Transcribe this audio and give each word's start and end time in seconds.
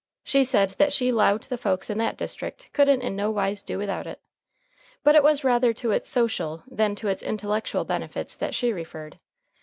She 0.23 0.43
said 0.43 0.69
that 0.79 0.91
she 0.91 1.11
'lowed 1.11 1.43
the 1.43 1.59
folks 1.59 1.87
in 1.87 1.99
that 1.99 2.17
district 2.17 2.71
couldn't 2.73 3.01
in 3.03 3.15
no 3.15 3.29
wise 3.29 3.61
do 3.61 3.77
without 3.77 4.07
it. 4.07 4.19
But 5.03 5.13
it 5.13 5.21
was 5.21 5.43
rather 5.43 5.73
to 5.73 5.91
its 5.91 6.09
social 6.09 6.63
than 6.65 6.95
to 6.95 7.07
its 7.07 7.21
intellectual 7.21 7.83
benefits 7.85 8.35
that 8.35 8.55
she 8.55 8.73
referred. 8.73 9.19